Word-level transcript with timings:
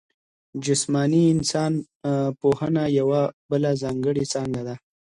جسماني 0.63 1.23
انسان 1.35 1.73
پوهنه 2.39 2.83
یوه 2.99 3.23
بله 3.49 3.69
ځانګړې 3.81 4.23
څانګه 4.33 4.61
ده. 4.67 4.75